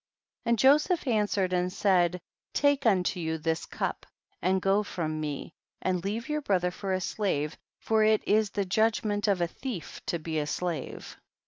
[0.45, 0.49] 17.
[0.49, 2.19] And Joseph answered and said,
[2.55, 4.07] take unto you this cup
[4.41, 8.65] and go from me and leave your brother for a slave, for it is the
[8.65, 11.17] judgment of a thief to be a slave.